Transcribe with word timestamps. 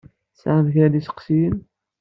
Tesɛam 0.33 0.67
kra 0.73 0.87
n 0.89 0.97
yisteqsiyen? 0.97 1.57